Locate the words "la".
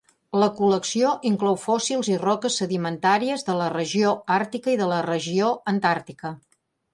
0.43-0.45, 3.61-3.69, 4.95-4.99